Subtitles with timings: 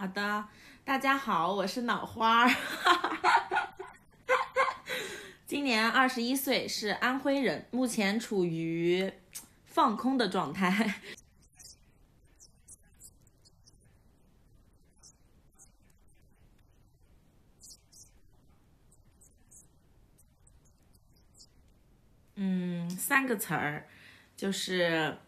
[0.00, 0.48] 好的，
[0.82, 2.56] 大家好，我是脑花儿，
[5.46, 9.12] 今年二十一岁，是安徽人，目前处于
[9.66, 11.02] 放空的状态。
[22.36, 23.86] 嗯，三个词儿，
[24.34, 25.18] 就是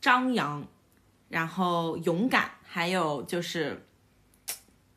[0.00, 0.66] 张扬，
[1.30, 3.86] 然后勇敢，还有就是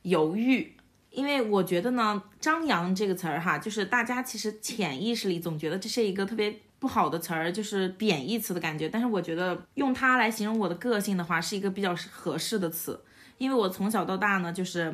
[0.01, 0.75] 犹豫。
[1.09, 8.89] 因为我觉得呢，张扬这个词儿哈，就是大家其实潜意识里总觉得这是一个特别不好的词儿，就是贬义词的感觉。
[8.89, 12.99] 但是我觉得用它来形容我的个性的话，是一个比较合适的词。
[13.37, 14.93] 因为我从小到大呢，就是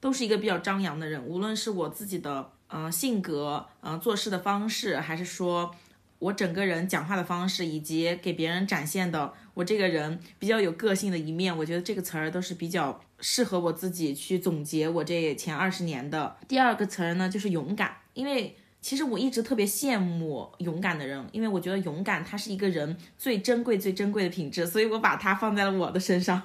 [0.00, 2.50] 都是一个比较张扬的人，无论是我自己的。
[2.70, 5.74] 呃，性格，呃，做事的方式，还是说
[6.18, 16.36] 我整个人讲话的方式，以及给别人展现的我这个人比较有个性的一面，我觉得这个词儿都是比较适合我自己去总结我这前二十年的。
[16.46, 26.40] 第二个词儿呢，就是勇敢，因为其实我一直特别羡慕勇敢的人，因为我觉得勇敢它是一个人最珍贵、最珍贵的品质，所以我把它放在了我的身上，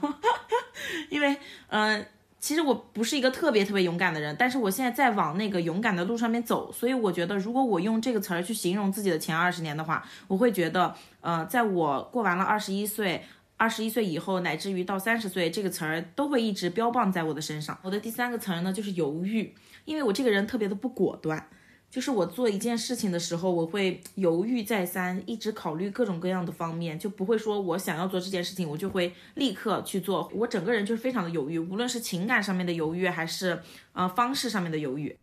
[1.11, 2.03] 因为，嗯。
[2.43, 13.23] 其实我不是一个特别特别勇敢的人，但是我现在在往那个勇敢的路上面走，所以我觉得如果我用这个词儿去形容自己的前二十年的话，我会觉得，呃，在我过完了二十一岁，
[13.55, 17.79] 二十一岁以后，乃至于到三十岁，这个词儿都会一直标榜在我的身上。
[17.81, 21.47] 我的第三个词儿呢，就是犹豫，因为我这个人特别的不果断。
[21.93, 30.27] 就是我做一件事情的时候，我会犹豫再三，一直考虑各种各样的方面，就不会说我想要做这件事情，我就会立刻去做。
[30.33, 35.15] 我整个人就是非常的犹豫，无论是情感上面的犹豫，还是呃方式上面的犹豫。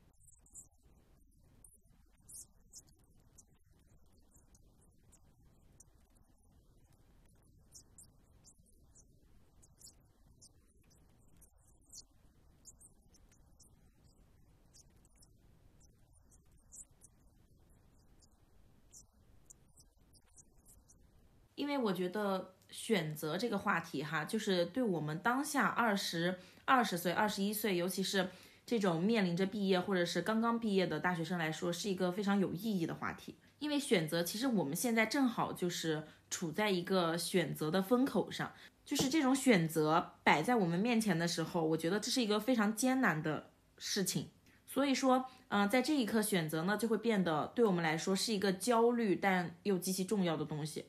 [21.71, 28.29] 因为我觉得选择这个话题哈，就是对我们当下二十二十岁、二十一岁，尤其是
[28.67, 33.37] 这种面临着毕业或者是刚刚毕业的大学生来说，是一个非常有意义的话题。
[33.61, 38.53] 因为选择，其实我们现在正好就是处在一个选择的风口上，
[38.85, 44.31] 就是这种选择摆在我们面前的时候，我觉得这是一个非常艰难的事情。
[44.67, 50.87] 所以说，嗯，在这一刻选择呢，就会变得对我们来说是一个焦虑但又极其重要的东西。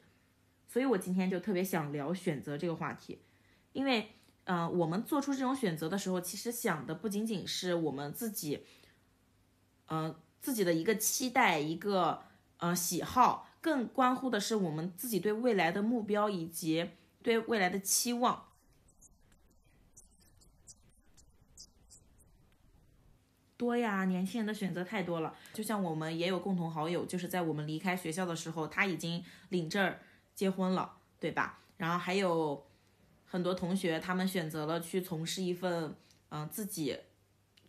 [0.72, 3.20] 所以，我今天就特别想聊选择这个话题，
[3.74, 4.14] 因为，
[4.46, 8.64] 呃，我们做出这种选择的时候，其实想的不仅仅是我们自己，
[9.88, 12.24] 呃，自己的一个期待，一个
[12.56, 18.46] 呃喜好，更关乎的是我们自己对未来的目标以及对未来的期望。
[23.58, 25.36] 多呀，年轻人的选择太多了。
[25.52, 30.00] 就像我们也有共同好友，就是在我们离开学校的时候，他已经领证儿。
[30.34, 31.60] 结婚了，对吧？
[31.78, 32.66] 然后还有
[33.26, 35.96] 很多同学，他们选择了去从事一份，
[36.30, 36.98] 嗯，自己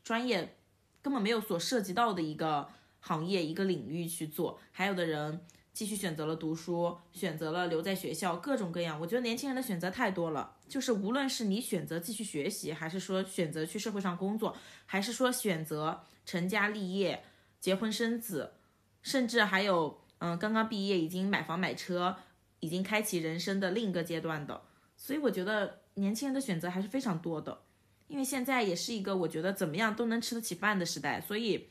[0.05, 0.57] 专业
[1.01, 2.69] 根本没有所涉及到的一个
[3.01, 4.61] 行业、一个领域去做。
[4.71, 9.01] 还有的人继续选择了读书，选择了留在学校，各种各样。
[9.01, 17.25] 我觉得年轻人的选择太多了，就是无论是你选择继续学习，还是说选择去社会上工作，还是说选择成家立业、
[17.59, 18.53] 结婚生子，
[19.01, 22.17] 甚至还有，嗯，刚刚毕业已经买房买车。
[22.63, 24.63] 已经开启人生的另一个阶段的，
[24.97, 27.63] 所以我觉得年轻人的选择还是非常多的，
[28.07, 31.71] 因为现在也是一个我觉得怎么样都能吃得起饭的时代，所以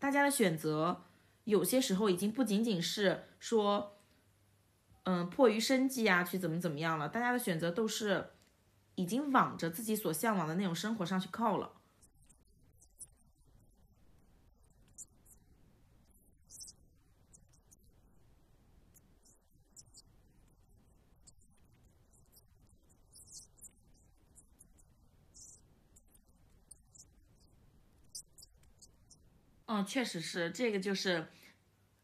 [0.00, 1.04] 大家的选择
[1.44, 3.98] 有些时候已经不仅仅是说，
[5.04, 8.30] 嗯，迫于生计啊去怎么怎么样了，大家的选择都是
[8.96, 11.70] 已经往着自己所向往的那种生活上去靠了。
[29.72, 31.28] 嗯，确实是这个，就是，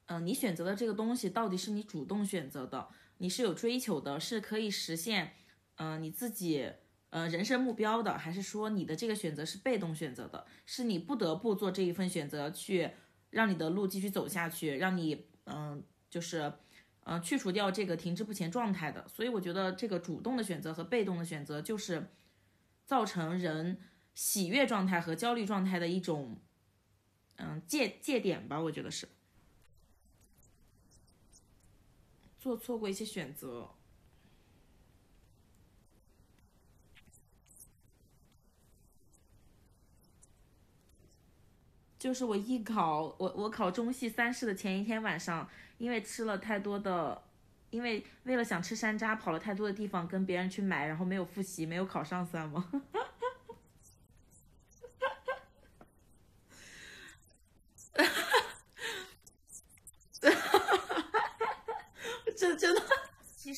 [0.07, 2.89] 嗯，你选择的这个东西到底是你主动选择的，
[3.19, 5.35] 你是有追求的，是可以实现，
[5.77, 6.73] 嗯，你自己，
[7.11, 12.91] 呃，人生目标的，还是说你的这个选择是被动选择的，是你不得不做这一份选择去
[13.29, 16.51] 让你的路继续走下去，让你，嗯，就是，
[17.05, 19.07] 嗯，去除掉这个停滞不前状态的。
[19.09, 22.09] 所以我觉得这个主动的选择和被动的选择，就是
[22.87, 23.79] 造成人
[24.15, 26.41] 喜悦状态和焦虑状态的一种。
[27.39, 29.09] 嗯借借点吧我觉得是。
[32.39, 33.69] 做错过一些选择。
[41.99, 45.49] 就是我艺考我我考中戏三试的前一天晚上
[45.79, 47.21] 因为吃了太多的
[47.71, 52.65] 因为为了想吃山楂跑了太多的地方跟别人去买然后没有复习没有考上算吗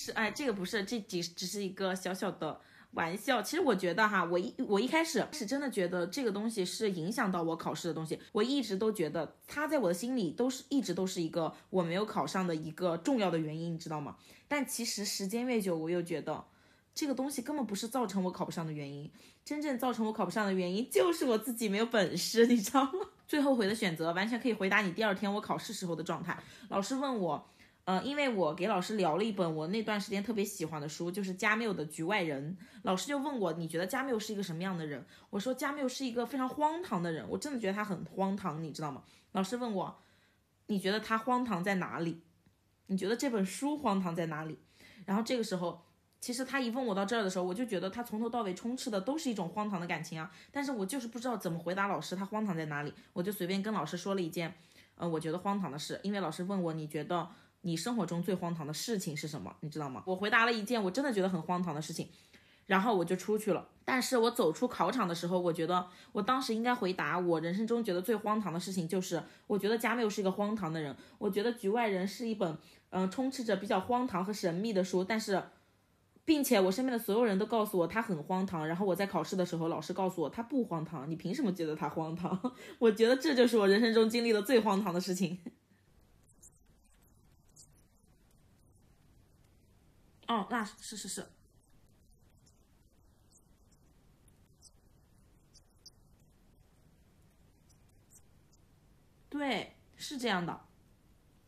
[0.05, 2.61] 是哎，这个不是，这只只是一个小小的。
[2.95, 14.17] 玩笑，其实我觉得哈，我一我一开始是真的觉得这个东西是影响到我考试的东西，我一直都觉得它在我的心里都是一直都是一个我没有考上的一个重要的原因，你知道吗？
[14.49, 16.45] 但其实时间越久，我又觉得
[16.93, 19.09] 这个东西根本不是造成我考不上的原因，
[19.45, 22.91] 真正造成我考不上的原因就是我自己没有本事，你知道吗？
[23.29, 26.37] 最后悔的选择完全可以回答你第二天我考试时候的状态。
[26.69, 27.49] 老师问我。
[27.91, 32.57] 呃，因为我给老师聊了一本我那段时间特别喜欢的书，就是加缪的《局外人》。
[32.83, 35.05] 老师就问我，你觉得加缪是一个什么样的人？
[35.29, 39.03] 我说加缪是一个非常荒唐的人，我真的觉得他很荒唐，你知道吗？
[39.33, 40.03] 老师问我，
[40.67, 42.23] 你觉得他荒唐在哪里？
[42.87, 44.61] 你觉得这本书荒唐在哪里？
[45.05, 45.83] 然后这个时候，
[46.21, 50.31] 其实他一问我到这儿的时候，我就觉得他从头到尾充斥的都是一种荒唐的感情啊。
[50.53, 52.95] 但是我就是不知道怎么回答老师，他荒唐在哪里？
[53.15, 54.55] 我就随便跟老师说了一件，
[54.95, 57.29] 呃，我觉得荒唐的事，因为老师问我，你觉得？
[57.63, 59.55] 你生活中最荒唐的事情是什么？
[59.61, 60.03] 你知道吗？
[60.07, 62.09] 我回答了一件我真的觉得很荒唐的事情，
[62.67, 63.69] 然后我就出去了。
[63.85, 70.97] 但是我走出考场的时候，我觉得我当时应该回答我人生中觉得最荒唐的事情，就是我觉得加缪是一个荒唐的人。
[71.19, 72.57] 我觉得《局外人》是一本
[72.91, 75.43] 嗯充斥着比较荒唐和神秘的书，但是，
[76.25, 78.67] 并且我身边的所有人都告诉我他很荒唐。
[78.67, 82.41] 然后我在考试的时候，老师告诉我他不荒唐，你凭什么觉得他荒唐？
[82.79, 85.39] 我觉得这就是我人生中经历的最荒唐的事情。
[90.31, 91.27] 哦，那是是是，
[99.29, 100.61] 对，是这样的，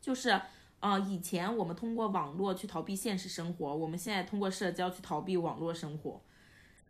[0.00, 0.42] 就是，
[0.80, 6.20] 呃，以前我们通过网络去逃避现实生活，我们现在通过社交去逃避网络生活，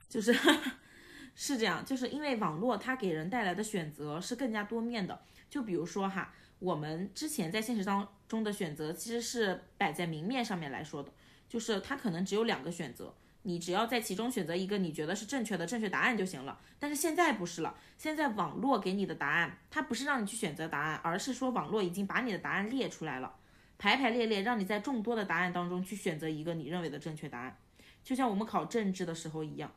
[0.09, 0.35] 就是，
[1.37, 11.13] 是这样，就是因为网络它给人带来的选择是更加多面的，就比如说哈，我们之前在现实当中的选择其实是摆在明面上面来说的。
[11.53, 16.59] 就是它可能只有两个选择，你只要在其中选择一个你觉得是正确的正确答案就行了。
[16.79, 23.35] 但是现在不是了，现在网络给你的答案，它不是让你去选择答案，而是说网络已经把你的答案列出来了，
[23.77, 27.59] 排排列列，让你在众多的答案当中去选择一个你认为的正确答案。
[28.03, 29.71] 就像我们考政治的时候一样，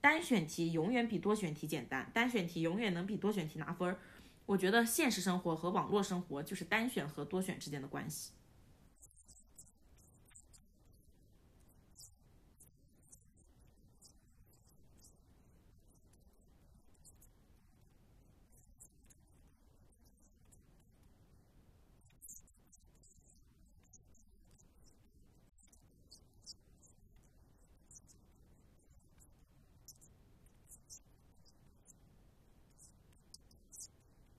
[0.00, 4.00] 单选题永远比多选题简单，单选题永远能比多选题拿分儿。
[4.46, 8.32] 我觉得现实生活和网络生活就是单选和多选之间的关系。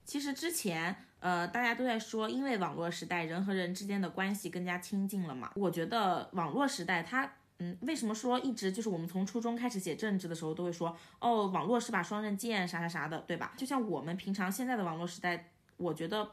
[0.08, 5.52] 其实之前，呃，大家都在说，因为网络时代，人和人之间的关系更加亲近了嘛。
[5.54, 13.52] 我觉得网络时代，它，嗯，为什么说一直就是我们从初中开始写政治的时候，都会说，哦，网络是把双刃剑，啥啥啥的，对吧？
[13.54, 16.26] 就像我们平常现在的网络时代，我觉得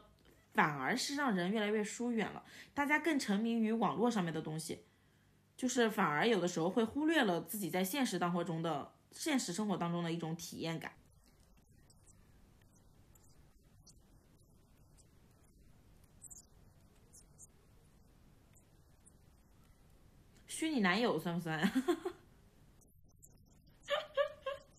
[0.54, 2.42] 反而是让人越来越疏远了，
[2.72, 4.86] 大家更沉迷于网络上面的东西，
[5.54, 10.92] 就是反而有的时候会忽略了自己在现实生活中的现实生活当中的一种体验感。
[20.56, 21.60] 虚拟男友算不算？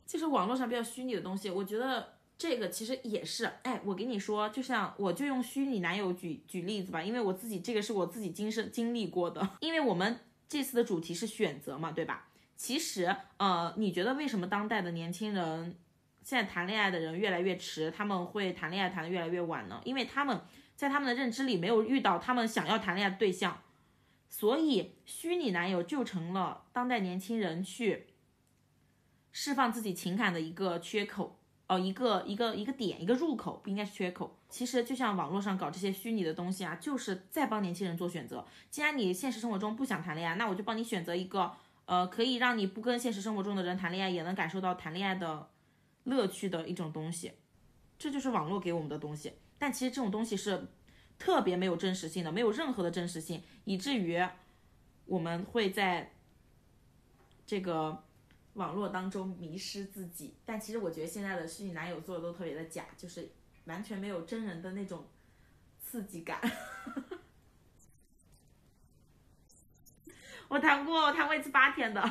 [0.07, 3.45] 其实网络上比较虚拟的东西，我觉得这个其实也是。
[3.61, 9.47] 哎，我给你说，就像我就用虚拟男友举举例子吧，因为我自己这个是我自己经生经历过的。
[9.61, 10.19] 因为我们
[10.49, 12.27] 这次的主题是选择嘛，对吧？
[12.55, 15.77] 其实，呃，你觉得为什么当代的年轻人
[16.23, 19.79] 现在谈恋爱的人越来越迟，他们会谈恋爱谈的越来越晚呢？
[19.85, 20.41] 因为他们
[20.75, 23.61] 在他们的认知里没有遇到他们想要谈恋爱的对象。
[24.29, 28.07] 所以，虚拟男友就成了当代年轻人去
[29.31, 34.37] 释放自己情感的一个缺口哦，一个一个一个点，一个入口，不应该是缺口。
[34.49, 38.45] 其实，就像网络上搞这些虚拟的东西啊，就是在帮年轻人做选择。
[38.69, 41.51] 既然你现实生活中不想谈恋爱，那我就帮你选择一个，
[41.85, 45.49] 呃，可以让你不跟现实生活中的人谈恋爱，也能感受到谈恋爱的
[46.03, 47.31] 乐趣的一种东西。
[47.97, 49.33] 这就是网络给我们的东西。
[49.57, 50.67] 但其实这种东西是。
[51.19, 54.17] 特别没有真实性的，没有任何的真实性，以至于
[55.07, 56.13] 我们会在
[57.45, 58.01] 这个
[58.53, 60.35] 网络当中迷失自己。
[60.45, 63.29] 但其实我觉得现在的虚拟男友做的都特别的假，就是
[63.65, 65.05] 完全没有真人的那种
[65.83, 66.39] 刺激感。
[70.47, 72.01] 我谈过，我谈过一次八天的。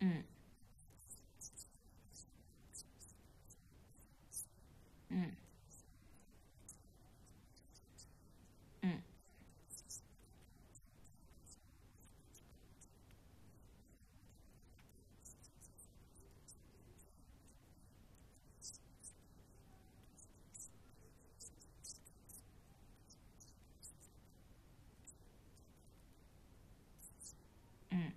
[0.00, 0.22] 嗯
[5.10, 5.32] 嗯
[8.82, 8.98] 嗯
[27.90, 28.12] 嗯，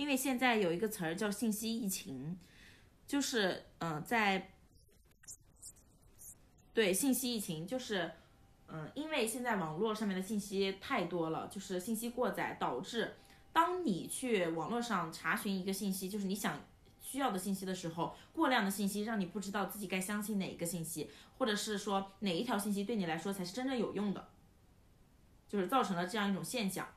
[0.00, 2.38] 因为现在有一个词儿叫信息疫情，
[3.06, 4.52] 就是嗯、在
[6.72, 8.10] 对信息疫情，就是
[8.68, 13.16] 嗯，因为现在网络上面的信息太多了，就是信息过载，导致
[13.52, 16.58] 当你去网络上查询一个信息，就是你想
[17.02, 24.30] 需要的信息的时候，过量的信息让你不知道自己该相信哪一个信息，或者是说哪一条信息对你来说才是真正有用的，
[25.46, 26.88] 就是造成了这样一种现象。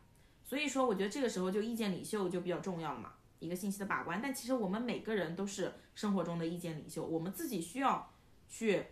[0.54, 4.20] 所以说，我觉得这个时候就意见领袖就比较重要了嘛，一个信息的把关。
[4.22, 8.14] 但其实我们每个人都是生活中的意见领袖，我们自己需要
[8.48, 8.86] 去。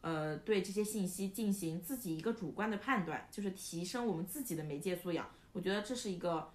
[0.00, 5.30] 呃，对这些信息进行自己一个主观的判断，就是提升我们自己的媒介素养。
[5.52, 6.52] 我觉得这是一个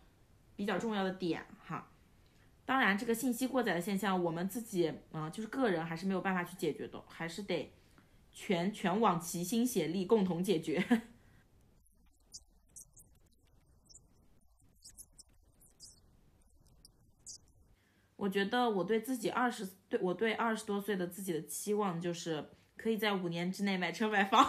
[0.56, 1.90] 比较重要的点哈。
[2.64, 7.74] 当然，这个信息过载的现象，我们自己嗯、就是个人还是没有办法去解决的，还是得
[8.32, 10.86] 全全网齐心协力，共同解决。
[18.30, 24.48] 我觉得我对自己二十对我对二十多岁的自己的期望就是可以在五年之内买车买房，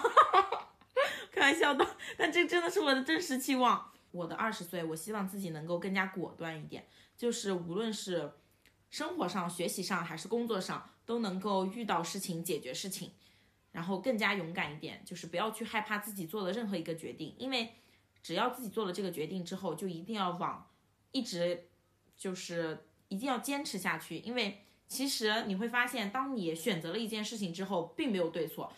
[1.32, 3.90] 开玩笑的，但这真的是我的真实期望。
[4.10, 8.30] 我的二十岁，我希望自己能够更加果断一点，就是无论是
[8.90, 13.12] 生活上、学习上还是工作上，都能够遇到事情解决事情，
[13.72, 17.76] 然后更加勇敢一点，就是不要去害怕自己做的任何一个决定，因为
[18.22, 20.68] 只要自己做了这个决定之后，就一定要往
[21.12, 21.70] 一直
[22.18, 28.72] 就是一定要坚持下去，因为其实你会发现，当你选择了一件事情之后，并没有对错。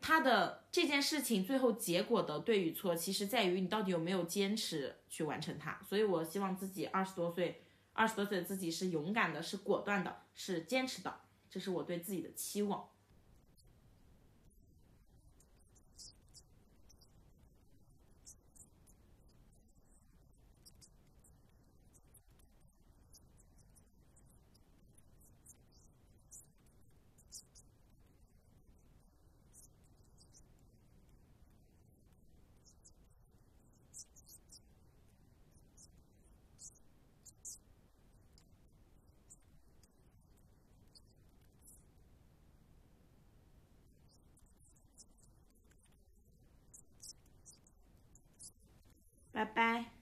[0.00, 5.78] 他的这件事情最后结果的对与错，其实在于你到底有没有坚持去完成它。
[5.86, 11.20] 所以我希望自己二十多岁，二十多岁的自己是勇敢的，是果断的，是坚持的，
[11.50, 12.88] 这是我对自己的期望。
[49.40, 49.99] 拜拜。